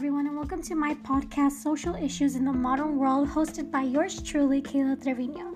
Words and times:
everyone, 0.00 0.26
and 0.26 0.34
welcome 0.34 0.62
to 0.62 0.74
my 0.74 0.94
podcast, 0.94 1.62
Social 1.62 1.94
Issues 1.94 2.34
in 2.34 2.46
the 2.46 2.52
Modern 2.54 2.96
World, 2.96 3.28
hosted 3.28 3.70
by 3.70 3.82
yours 3.82 4.22
truly, 4.22 4.62
Kayla 4.62 5.02
Trevino. 5.02 5.54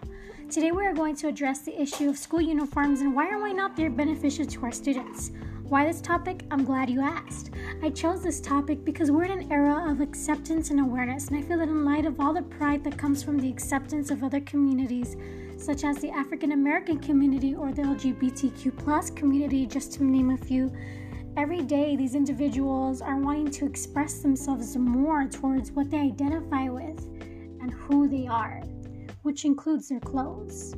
Today, 0.50 0.70
we 0.70 0.84
are 0.84 0.92
going 0.92 1.16
to 1.16 1.28
address 1.28 1.60
the 1.60 1.80
issue 1.80 2.10
of 2.10 2.18
school 2.18 2.42
uniforms 2.42 3.00
and 3.00 3.16
why 3.16 3.30
or 3.30 3.38
why 3.38 3.52
not 3.52 3.74
they're 3.74 3.88
beneficial 3.88 4.44
to 4.44 4.64
our 4.64 4.70
students. 4.70 5.30
Why 5.62 5.86
this 5.86 6.02
topic? 6.02 6.44
I'm 6.50 6.62
glad 6.62 6.90
you 6.90 7.00
asked. 7.00 7.52
I 7.82 7.88
chose 7.88 8.22
this 8.22 8.38
topic 8.38 8.84
because 8.84 9.10
we're 9.10 9.24
in 9.24 9.30
an 9.40 9.50
era 9.50 9.90
of 9.90 10.02
acceptance 10.02 10.68
and 10.68 10.78
awareness, 10.78 11.28
and 11.28 11.38
I 11.38 11.40
feel 11.40 11.56
that 11.56 11.68
in 11.68 11.86
light 11.86 12.04
of 12.04 12.20
all 12.20 12.34
the 12.34 12.42
pride 12.42 12.84
that 12.84 12.98
comes 12.98 13.22
from 13.22 13.38
the 13.38 13.48
acceptance 13.48 14.10
of 14.10 14.22
other 14.22 14.40
communities, 14.40 15.16
such 15.56 15.84
as 15.84 15.96
the 15.96 16.10
African 16.10 16.52
American 16.52 16.98
community 16.98 17.54
or 17.54 17.72
the 17.72 17.80
LGBTQ 17.80 19.16
community, 19.16 19.64
just 19.64 19.94
to 19.94 20.04
name 20.04 20.32
a 20.32 20.36
few, 20.36 20.70
every 21.36 21.62
day 21.62 21.96
these 21.96 22.14
individuals 22.14 23.02
are 23.02 23.16
wanting 23.16 23.50
to 23.50 23.66
express 23.66 24.20
themselves 24.20 24.76
more 24.76 25.26
towards 25.26 25.72
what 25.72 25.90
they 25.90 25.98
identify 25.98 26.68
with 26.68 27.00
and 27.60 27.72
who 27.72 28.08
they 28.08 28.26
are, 28.26 28.62
which 29.22 29.44
includes 29.44 29.88
their 29.88 30.00
clothes. 30.00 30.74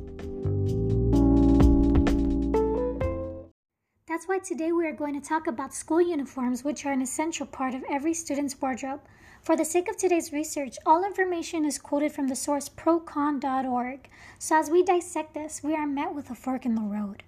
That's 4.07 4.27
why 4.27 4.39
today 4.39 4.71
we 4.71 4.87
are 4.87 4.93
going 4.93 5.19
to 5.19 5.27
talk 5.27 5.45
about 5.45 5.75
school 5.75 6.01
uniforms, 6.01 6.63
which 6.63 6.85
are 6.85 6.91
an 6.91 7.03
essential 7.03 7.45
part 7.45 7.75
of 7.75 7.83
every 7.89 8.15
student's 8.15 8.59
wardrobe. 8.59 9.01
For 9.43 9.55
the 9.55 9.63
sake 9.63 9.87
of 9.87 9.97
today's 9.97 10.33
research, 10.33 10.77
all 10.87 11.05
information 11.05 11.65
is 11.65 11.77
quoted 11.77 12.11
from 12.11 12.27
the 12.27 12.35
source 12.35 12.67
procon.org. 12.67 14.09
So 14.39 14.57
as 14.57 14.71
we 14.71 14.81
dissect 14.81 15.35
this, 15.35 15.61
we 15.63 15.75
are 15.75 15.85
met 15.85 16.15
with 16.15 16.31
a 16.31 16.35
fork 16.35 16.65
in 16.65 16.73
the 16.73 16.81
road. 16.81 17.23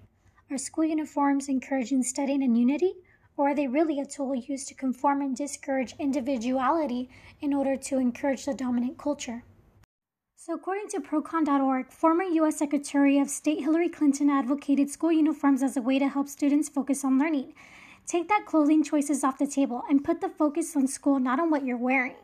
Are 0.50 0.58
school 0.58 0.84
uniforms 0.84 1.48
encouraging 1.48 2.02
studying 2.02 2.42
and 2.42 2.58
unity? 2.58 2.94
Or 3.40 3.48
are 3.48 3.54
they 3.54 3.68
really 3.68 3.98
a 3.98 4.04
tool 4.04 4.34
used 4.34 4.68
to 4.68 4.74
conform 4.74 5.22
and 5.22 5.34
discourage 5.34 5.94
individuality 5.98 7.08
in 7.40 7.54
order 7.54 7.74
to 7.74 7.96
encourage 7.96 8.44
the 8.44 8.52
dominant 8.52 8.98
culture? 8.98 9.44
So, 10.36 10.52
according 10.52 10.88
to 10.88 11.00
Procon.org, 11.00 11.90
former 11.90 12.24
U.S. 12.24 12.58
Secretary 12.58 13.18
of 13.18 13.30
State 13.30 13.60
Hillary 13.60 13.88
Clinton 13.88 14.28
advocated 14.28 14.90
school 14.90 15.10
uniforms 15.10 15.62
as 15.62 15.74
a 15.78 15.80
way 15.80 15.98
to 15.98 16.06
help 16.06 16.28
students 16.28 16.68
focus 16.68 17.02
on 17.02 17.18
learning. 17.18 17.54
Take 18.06 18.28
that 18.28 18.44
clothing 18.44 18.84
choices 18.84 19.24
off 19.24 19.38
the 19.38 19.46
table 19.46 19.84
and 19.88 20.04
put 20.04 20.20
the 20.20 20.28
focus 20.28 20.76
on 20.76 20.86
school, 20.86 21.18
not 21.18 21.40
on 21.40 21.48
what 21.48 21.64
you're 21.64 21.78
wearing. 21.78 22.16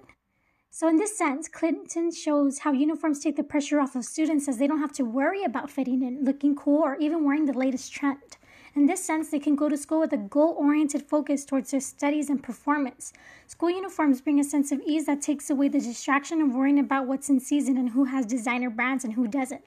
So, 0.69 0.87
in 0.87 0.97
this 0.97 1.17
sense, 1.17 1.49
Clinton 1.49 2.13
shows 2.13 2.59
how 2.59 2.73
uniforms 2.73 3.21
take 3.21 3.37
the 3.37 3.43
pressure 3.43 3.81
off 3.81 3.97
of 3.97 4.05
students 4.05 4.49
as 4.49 4.59
they 4.59 4.67
don't 4.67 4.81
have 4.83 4.93
to 4.93 5.05
worry 5.07 5.45
about 5.45 5.71
fitting 5.71 6.03
in, 6.03 6.25
looking 6.25 6.55
cool, 6.55 6.83
or 6.83 6.97
even 6.97 7.25
wearing 7.25 7.47
the 7.47 7.55
latest 7.55 7.91
trend. 7.91 8.37
In 8.77 8.85
this 8.85 9.03
sense, 9.03 9.31
they 9.31 9.39
can 9.39 9.57
go 9.57 9.71
to 9.71 9.77
school 9.79 10.01
with 10.01 10.13
a 10.13 10.19
goal 10.19 10.55
oriented 10.59 11.03
focus 11.03 11.47
towards 11.47 11.71
their 11.71 11.81
studies 11.81 12.29
and 12.29 12.43
performance. 12.43 13.15
School 13.47 13.71
uniforms 13.71 14.21
bring 14.21 14.39
a 14.39 14.45
sense 14.45 14.71
of 14.71 14.83
ease 14.83 15.07
that 15.07 15.23
takes 15.23 15.49
away 15.49 15.69
the 15.69 15.81
distraction 15.81 16.43
of 16.43 16.55
worrying 16.55 16.79
about 16.79 17.07
what's 17.07 17.31
in 17.31 17.41
season 17.41 17.79
and 17.79 17.89
who 17.89 18.05
has 18.05 18.27
designer 18.27 18.69
brands 18.69 19.03
and 19.03 19.15
who 19.15 19.27
doesn't. 19.27 19.63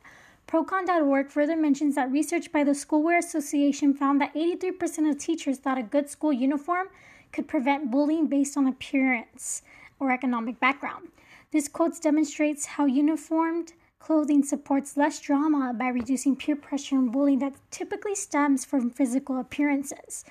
Procon.org 0.47 1.31
further 1.31 1.55
mentions 1.55 1.95
that 1.95 2.11
research 2.11 2.51
by 2.51 2.63
the 2.63 2.71
Schoolwear 2.71 3.17
Association 3.17 3.95
found 3.95 4.21
that 4.21 4.35
83% 4.35 5.09
of 5.09 5.17
teachers 5.17 5.57
thought 5.57 5.79
a 5.79 5.83
good 5.83 6.07
school 6.07 6.31
uniform 6.31 6.89
could 7.31 7.47
prevent 7.47 7.89
bullying 7.89 8.27
based 8.27 8.57
on 8.57 8.67
appearance 8.67 9.63
or 9.99 10.11
economic 10.11 10.59
background. 10.59 11.07
This 11.51 11.67
quote 11.67 11.99
demonstrates 11.99 12.67
how 12.67 12.85
uniformed 12.85 13.73
Clothing 13.99 14.43
supports 14.43 14.97
less 14.97 15.19
drama 15.19 15.73
by 15.73 15.89
reducing 15.89 16.35
peer 16.35 16.55
pressure 16.55 16.95
and 16.95 17.11
bullying 17.11 17.39
that 17.39 17.55
typically 17.69 18.15
stems 18.15 18.65
from 18.65 18.89
physical 18.89 19.39
appearances. 19.39 20.23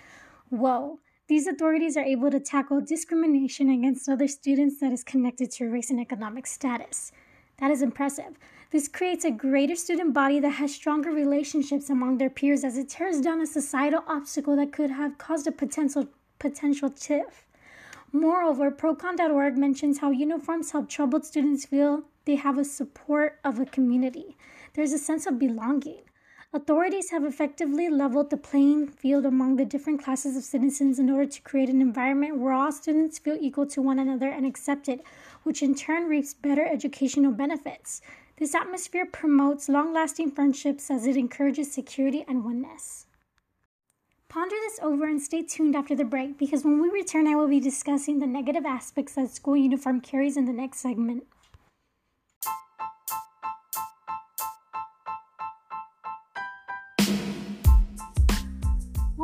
Whoa, 0.48 0.98
these 1.28 1.46
authorities 1.46 1.96
are 1.96 2.04
able 2.04 2.30
to 2.30 2.40
tackle 2.40 2.80
discrimination 2.80 3.68
against 3.68 4.08
other 4.08 4.26
students 4.26 4.80
that 4.80 4.92
is 4.92 5.04
connected 5.04 5.50
to 5.52 5.68
race 5.68 5.90
and 5.90 6.00
economic 6.00 6.46
status. 6.46 7.12
That 7.58 7.70
is 7.70 7.82
impressive. 7.82 8.38
This 8.70 8.88
creates 8.88 9.24
a 9.24 9.30
greater 9.30 9.76
student 9.76 10.14
body 10.14 10.40
that 10.40 10.52
has 10.52 10.74
stronger 10.74 11.10
relationships 11.10 11.90
among 11.90 12.18
their 12.18 12.30
peers 12.30 12.64
as 12.64 12.78
it 12.78 12.88
tears 12.88 13.20
down 13.20 13.40
a 13.40 13.46
societal 13.46 14.04
obstacle 14.06 14.56
that 14.56 14.72
could 14.72 14.90
have 14.90 15.18
caused 15.18 15.46
a 15.46 15.52
potential 15.52 16.08
potential 16.38 16.88
tiff. 16.88 17.46
Moreover, 18.12 18.70
Procon.org 18.70 19.58
mentions 19.58 19.98
how 19.98 20.10
uniforms 20.10 20.70
help 20.70 20.88
troubled 20.88 21.26
students 21.26 21.66
feel 21.66 22.04
they 22.28 22.36
have 22.36 22.58
a 22.58 22.64
support 22.64 23.38
of 23.42 23.58
a 23.58 23.64
community. 23.64 24.36
There's 24.74 24.92
a 24.92 24.98
sense 24.98 25.24
of 25.24 25.38
belonging. 25.38 26.02
Authorities 26.52 27.10
have 27.10 27.24
effectively 27.24 27.88
leveled 27.88 28.28
the 28.28 28.36
playing 28.36 28.88
field 28.88 29.24
among 29.24 29.56
the 29.56 29.64
different 29.64 30.04
classes 30.04 30.36
of 30.36 30.44
citizens 30.44 30.98
in 30.98 31.08
order 31.08 31.24
to 31.24 31.40
create 31.40 31.70
an 31.70 31.80
environment 31.80 32.38
where 32.38 32.52
all 32.52 32.70
students 32.70 33.18
feel 33.18 33.38
equal 33.40 33.66
to 33.68 33.80
one 33.80 33.98
another 33.98 34.28
and 34.28 34.44
accepted, 34.44 35.00
which 35.42 35.62
in 35.62 35.74
turn 35.74 36.06
reaps 36.06 36.34
better 36.34 36.66
educational 36.66 37.32
benefits. 37.32 38.02
This 38.36 38.54
atmosphere 38.54 39.06
promotes 39.06 39.70
long 39.70 39.94
lasting 39.94 40.32
friendships 40.32 40.90
as 40.90 41.06
it 41.06 41.16
encourages 41.16 41.72
security 41.72 42.26
and 42.28 42.44
oneness. 42.44 43.06
Ponder 44.28 44.56
this 44.66 44.78
over 44.82 45.06
and 45.06 45.22
stay 45.22 45.42
tuned 45.44 45.74
after 45.74 45.96
the 45.96 46.04
break 46.04 46.36
because 46.36 46.62
when 46.62 46.82
we 46.82 46.90
return, 46.90 47.26
I 47.26 47.36
will 47.36 47.48
be 47.48 47.58
discussing 47.58 48.18
the 48.18 48.26
negative 48.26 48.66
aspects 48.66 49.14
that 49.14 49.30
school 49.30 49.56
uniform 49.56 50.02
carries 50.02 50.36
in 50.36 50.44
the 50.44 50.52
next 50.52 50.80
segment. 50.80 51.24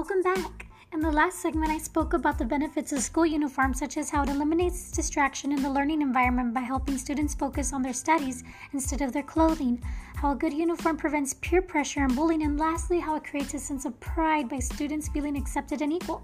Welcome 0.06 0.34
back. 0.34 0.66
In 0.92 1.00
the 1.00 1.10
last 1.10 1.38
segment, 1.38 1.70
I 1.70 1.78
spoke 1.78 2.12
about 2.12 2.36
the 2.36 2.44
benefits 2.44 2.92
of 2.92 2.98
school 2.98 3.24
uniforms, 3.24 3.78
such 3.78 3.96
as 3.96 4.10
how 4.10 4.22
it 4.22 4.28
eliminates 4.28 4.90
distraction 4.90 5.50
in 5.50 5.62
the 5.62 5.70
learning 5.70 6.02
environment 6.02 6.52
by 6.52 6.60
helping 6.60 6.98
students 6.98 7.34
focus 7.34 7.72
on 7.72 7.80
their 7.80 7.94
studies 7.94 8.44
instead 8.74 9.00
of 9.00 9.14
their 9.14 9.22
clothing, 9.22 9.82
how 10.16 10.32
a 10.32 10.36
good 10.36 10.52
uniform 10.52 10.98
prevents 10.98 11.32
peer 11.32 11.62
pressure 11.62 12.04
and 12.04 12.14
bullying, 12.14 12.42
and 12.42 12.60
lastly, 12.60 13.00
how 13.00 13.14
it 13.14 13.24
creates 13.24 13.54
a 13.54 13.58
sense 13.58 13.86
of 13.86 13.98
pride 13.98 14.46
by 14.46 14.58
students 14.58 15.08
feeling 15.08 15.38
accepted 15.38 15.80
and 15.80 15.90
equal. 15.90 16.22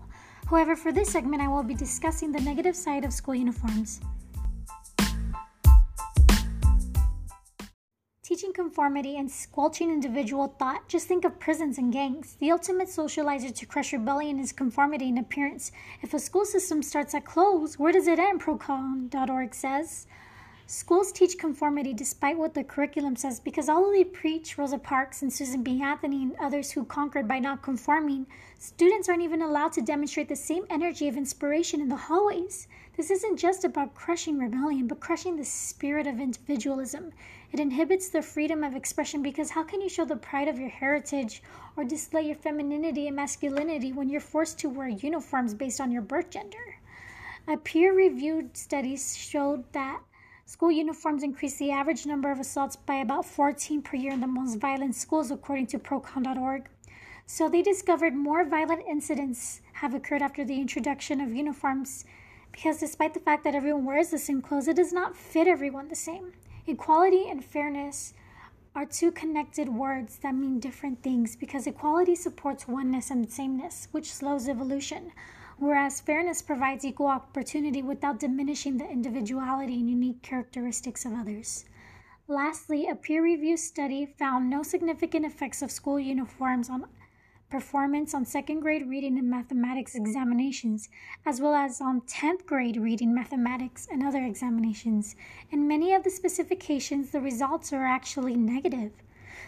However, 0.51 0.77
for 0.77 0.93
this 0.93 1.11
segment, 1.11 1.43
I 1.43 1.49
will 1.49 1.62
be 1.62 1.73
discussing 1.73 2.33
the 2.33 2.41
negative 2.41 2.77
side 2.77 3.07
of 3.07 3.15
school 3.15 3.35
uniforms. 3.35 4.03
Teaching 8.31 8.53
conformity 8.53 9.17
and 9.17 9.29
squelching 9.29 9.91
individual 9.91 10.55
thought. 10.57 10.87
Just 10.87 11.09
think 11.09 11.25
of 11.25 11.41
prisons 11.41 11.79
and 11.79 11.93
gangs. 11.93 12.37
The 12.39 12.53
ultimate 12.53 12.87
socializer 12.87 13.53
to 13.53 13.67
crush 13.67 13.93
rebellion 13.93 14.39
is 14.39 14.53
conformity 14.53 15.09
in 15.09 15.19
appearance. 15.19 15.73
If 16.01 16.15
a 16.15 16.21
school 16.21 16.45
system 16.45 16.81
starts 16.85 17.13
at 17.13 17.25
close, 17.25 17.77
where 17.77 17.91
does 17.91 18.07
it 18.07 18.21
end? 18.21 18.41
Procon.org 18.41 19.53
says. 19.53 20.07
Schools 20.72 21.10
teach 21.10 21.36
conformity 21.36 21.92
despite 21.92 22.38
what 22.38 22.54
the 22.54 22.62
curriculum 22.62 23.16
says 23.16 23.41
because 23.41 23.69
although 23.69 23.91
they 23.91 24.04
preach 24.04 24.56
Rosa 24.56 24.78
Parks 24.78 25.20
and 25.20 25.32
Susan 25.32 25.64
B. 25.64 25.82
Anthony 25.82 26.22
and 26.22 26.36
others 26.41 26.70
who 26.70 26.84
conquered 26.84 27.26
by 27.26 27.41
not 27.41 27.60
conforming, 27.60 28.28
students 28.56 29.08
aren't 29.08 29.25
even 29.25 29.42
allowed 29.42 29.72
to 29.72 29.82
demonstrate 29.82 30.28
the 30.28 30.36
same 30.36 30.66
energy 30.70 31.08
of 31.08 31.16
inspiration 31.16 31.81
in 31.81 31.88
the 31.88 31.97
hallways. 31.97 32.69
This 32.97 33.10
isn't 33.10 33.36
just 33.36 33.64
about 33.64 33.97
crushing 33.97 34.38
rebellion, 34.38 34.86
but 34.86 35.00
crushing 35.00 35.34
the 35.34 35.44
spirit 35.44 36.06
of 36.06 36.20
individualism. 36.20 37.10
It 37.50 37.58
inhibits 37.58 38.08
the 38.08 38.22
freedom 38.22 38.62
of 38.62 38.76
expression 38.76 39.22
because 39.22 39.50
how 39.50 39.64
can 39.64 39.81
you 39.81 39.88
show 39.88 40.04
the 40.04 40.14
pride 40.14 40.47
of 40.47 40.60
your 40.60 40.69
heritage 40.69 41.42
or 41.76 41.82
display 41.82 42.22
your 42.22 42.37
femininity 42.37 43.08
and 43.08 43.16
masculinity 43.16 43.92
when 43.92 44.08
you're 44.08 44.20
forced 44.20 44.60
to 44.60 44.69
wear 44.69 44.87
uniforms 44.87 45.52
based 45.52 45.81
on 45.81 45.91
your 45.91 46.02
birth 46.02 46.31
gender? 46.31 46.76
A 47.48 47.56
peer 47.56 47.92
reviewed 47.92 48.56
study 48.56 48.97
showed 48.97 49.64
that 49.72 50.02
School 50.50 50.72
uniforms 50.72 51.22
increase 51.22 51.59
the 51.59 51.71
average 51.71 52.06
number 52.06 52.33
of 52.33 52.41
assaults 52.41 52.75
by 52.75 52.97
about 52.97 53.25
14 53.25 53.83
per 53.83 53.97
year 53.97 54.11
in 54.11 54.21
the 54.21 54.27
most 54.27 54.59
violent 54.59 54.97
schools, 54.97 55.31
according 55.31 55.69
to 55.69 55.78
Procon.org. 55.78 56.69
So 57.25 57.49
they 57.49 57.62
discovered 57.62 58.16
more 58.16 58.44
violent 58.44 58.83
incidents 58.84 59.61
have 59.75 59.94
occurred 59.94 60.23
after 60.23 60.44
the 60.44 60.61
introduction 60.61 61.20
of 61.20 61.32
uniforms 61.32 62.05
because 62.50 62.81
despite 62.81 63.14
the 63.14 63.20
fact 63.20 63.44
that 63.44 63.55
everyone 63.55 63.85
wears 63.85 64.11
the 64.11 64.19
same 64.19 64.43
clothes, 64.43 64.67
it 64.67 64.75
does 64.75 64.93
not 64.93 65.17
fit 65.17 65.47
everyone 65.47 65.87
the 65.87 65.94
same. 65.94 66.32
Equality 66.67 67.31
and 67.31 67.44
fairness 67.44 68.12
are 68.75 68.85
two 68.85 69.12
connected 69.12 69.69
words 69.69 70.19
that 70.19 70.35
mean 70.35 70.58
different 70.58 71.00
things 71.00 71.37
because 71.37 71.69
equality 71.69 72.17
supports 72.17 72.67
oneness 72.67 73.08
and 73.08 73.31
sameness, 73.31 73.87
which 73.93 74.12
slows 74.12 74.49
evolution 74.49 75.12
whereas 75.61 76.01
fairness 76.01 76.43
provides 76.43 76.85
equal 76.85 77.07
opportunity 77.07 77.83
without 77.83 78.19
diminishing 78.19 78.79
the 78.79 78.91
individuality 78.91 79.75
and 79.75 79.89
unique 79.89 80.23
characteristics 80.23 81.05
of 81.05 81.12
others. 81.12 81.67
Lastly, 82.27 82.89
a 82.89 82.95
peer 82.95 83.23
reviewed 83.23 83.59
study 83.59 84.07
found 84.07 84.49
no 84.49 84.62
significant 84.62 85.27
effects 85.27 85.62
of 85.62 85.71
school 85.71 86.01
uniforms 86.01 86.71
on 86.71 86.87
performance 87.51 88.15
on 88.15 88.25
second 88.25 88.61
grade 88.61 88.89
reading 88.89 89.19
and 89.19 89.29
mathematics 89.29 89.97
examinations, 89.97 90.89
as 91.27 91.41
well 91.41 91.55
as 91.55 91.81
on 91.81 92.01
10th 92.03 92.47
grade 92.47 92.77
reading, 92.77 93.12
mathematics, 93.12 93.89
and 93.91 94.03
other 94.03 94.25
examinations. 94.25 95.17
In 95.51 95.69
many 95.69 95.93
of 95.93 96.05
the 96.05 96.11
specifications, 96.11 97.11
the 97.11 97.21
results 97.21 97.73
are 97.73 97.85
actually 97.85 98.37
negative. 98.37 98.93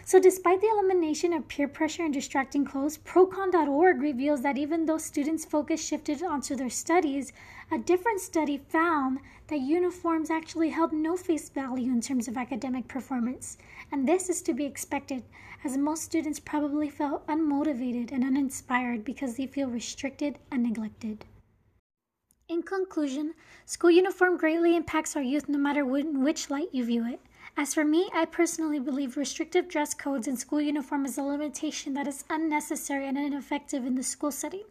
So, 0.05 0.19
despite 0.19 0.61
the 0.61 0.67
elimination 0.67 1.33
of 1.33 1.47
peer 1.47 1.67
pressure 1.67 2.03
and 2.03 2.13
distracting 2.13 2.65
clothes, 2.65 2.97
procon.org 2.97 4.01
reveals 4.01 4.41
that 4.41 4.57
even 4.57 4.85
though 4.85 4.97
students' 4.97 5.45
focus 5.45 5.85
shifted 5.85 6.21
onto 6.21 6.55
their 6.55 6.69
studies, 6.69 7.31
a 7.71 7.77
different 7.77 8.19
study 8.19 8.57
found 8.57 9.19
that 9.47 9.59
uniforms 9.59 10.29
actually 10.29 10.69
held 10.69 10.93
no 10.93 11.15
face 11.15 11.49
value 11.49 11.91
in 11.91 12.01
terms 12.01 12.27
of 12.27 12.37
academic 12.37 12.87
performance. 12.87 13.57
And 13.91 14.07
this 14.07 14.29
is 14.29 14.41
to 14.43 14.53
be 14.53 14.65
expected, 14.65 15.23
as 15.63 15.77
most 15.77 16.03
students 16.03 16.39
probably 16.39 16.89
felt 16.89 17.25
unmotivated 17.27 18.11
and 18.11 18.23
uninspired 18.23 19.03
because 19.03 19.35
they 19.35 19.47
feel 19.47 19.69
restricted 19.69 20.39
and 20.51 20.63
neglected. 20.63 21.25
In 22.49 22.61
conclusion, 22.61 23.33
school 23.65 23.91
uniform 23.91 24.37
greatly 24.37 24.75
impacts 24.75 25.15
our 25.15 25.21
youth 25.21 25.47
no 25.47 25.57
matter 25.57 25.81
in 25.97 26.23
which 26.23 26.49
light 26.49 26.69
you 26.73 26.83
view 26.83 27.07
it. 27.07 27.19
As 27.55 27.75
for 27.75 27.85
me, 27.85 28.09
I 28.15 28.25
personally 28.25 28.79
believe 28.79 29.15
restrictive 29.15 29.67
dress 29.67 29.93
codes 29.93 30.27
and 30.27 30.39
school 30.39 30.59
uniform 30.59 31.05
is 31.05 31.19
a 31.19 31.21
limitation 31.21 31.93
that 31.93 32.07
is 32.07 32.25
unnecessary 32.27 33.07
and 33.07 33.15
ineffective 33.15 33.85
in 33.85 33.93
the 33.93 34.01
school 34.01 34.31
setting. 34.31 34.63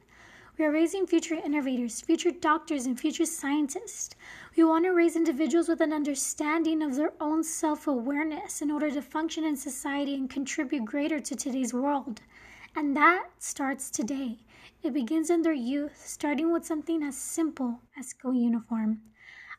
We 0.59 0.65
are 0.65 0.73
raising 0.73 1.07
future 1.07 1.37
innovators, 1.37 2.01
future 2.01 2.33
doctors, 2.33 2.85
and 2.85 2.99
future 2.99 3.25
scientists. 3.25 4.17
We 4.57 4.65
want 4.65 4.85
to 4.85 4.91
raise 4.91 5.15
individuals 5.15 5.69
with 5.69 5.81
an 5.81 5.93
understanding 5.93 6.83
of 6.83 6.97
their 6.97 7.13
own 7.21 7.45
self 7.45 7.87
awareness 7.87 8.61
in 8.61 8.73
order 8.73 8.91
to 8.91 9.01
function 9.01 9.45
in 9.45 9.57
society 9.57 10.15
and 10.15 10.29
contribute 10.29 10.85
greater 10.85 11.21
to 11.21 11.37
today's 11.37 11.73
world. 11.73 12.21
And 12.75 12.97
that 12.97 13.29
starts 13.39 13.91
today. 13.91 14.39
It 14.83 14.93
begins 14.93 15.31
in 15.31 15.43
their 15.43 15.53
youth, 15.53 16.03
starting 16.05 16.51
with 16.53 16.67
something 16.67 17.05
as 17.05 17.17
simple 17.17 17.79
as 17.97 18.09
school 18.09 18.35
uniform. 18.35 19.03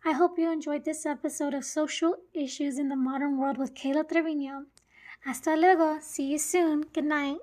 I 0.05 0.11
hope 0.11 0.37
you 0.37 0.51
enjoyed 0.51 0.83
this 0.83 1.05
episode 1.05 1.53
of 1.53 1.63
Social 1.63 2.17
Issues 2.33 2.77
in 2.77 2.89
the 2.89 2.95
Modern 2.97 3.37
World 3.37 3.57
with 3.57 3.73
Kayla 3.73 4.03
Trevino. 4.05 4.65
Hasta 5.23 5.55
luego. 5.55 5.99
See 6.01 6.25
you 6.25 6.39
soon. 6.39 6.81
Good 6.93 7.05
night. 7.05 7.37